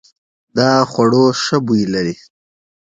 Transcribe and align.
دا 0.57 0.69
خوړو 0.91 1.23
ښه 1.43 1.57
بوی 1.65 1.83
لري. 1.93 2.15